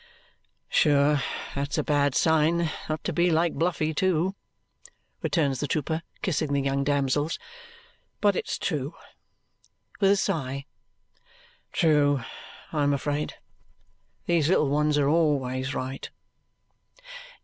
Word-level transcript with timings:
"Sure 0.67 1.21
that's 1.53 1.77
a 1.77 1.83
bad 1.83 2.15
sign 2.15 2.71
not 2.89 3.03
to 3.03 3.13
be 3.13 3.29
like 3.29 3.53
Bluffy, 3.53 3.93
too!" 3.93 4.33
returns 5.21 5.59
the 5.59 5.67
trooper, 5.67 6.01
kissing 6.23 6.53
the 6.53 6.61
young 6.61 6.83
damsels. 6.83 7.37
"But 8.19 8.35
it's 8.35 8.57
true," 8.57 8.95
with 9.99 10.09
a 10.09 10.15
sigh, 10.17 10.65
"true, 11.71 12.23
I 12.71 12.81
am 12.81 12.93
afraid. 12.95 13.35
These 14.25 14.49
little 14.49 14.69
ones 14.69 14.97
are 14.97 15.07
always 15.07 15.75
right!" 15.75 16.09